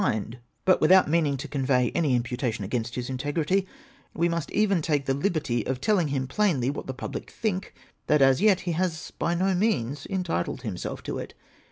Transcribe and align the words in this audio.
3 0.03 0.11
kind; 0.13 0.39
but 0.65 0.81
without 0.81 1.07
meaning 1.07 1.37
to 1.37 1.47
convey 1.47 1.91
any 1.93 2.15
imputation 2.15 2.63
against 2.65 2.95
his 2.95 3.07
integrity, 3.07 3.67
we 4.15 4.27
must 4.27 4.49
even 4.49 4.81
take 4.81 5.05
the 5.05 5.13
liberty 5.13 5.63
of 5.67 5.79
telling 5.79 6.07
him 6.07 6.25
plainly 6.25 6.71
what 6.71 6.87
the 6.87 6.91
public 6.95 7.29
think— 7.29 7.75
that 8.07 8.19
as 8.19 8.41
yet 8.41 8.61
he 8.61 8.71
has 8.71 9.11
by 9.19 9.35
no 9.35 9.53
means 9.53 10.07
entitled 10.07 10.63
himself 10.63 11.03
to 11.03 11.19
it. 11.19 11.35